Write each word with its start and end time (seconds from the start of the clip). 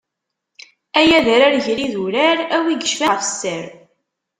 Ay 0.99 1.09
adrar 1.17 1.53
gar 1.65 1.79
idurar, 1.85 2.37
a 2.55 2.57
wi 2.63 2.71
yeccfan 2.75 3.11
ɣef 3.13 3.23
sser. 3.25 3.65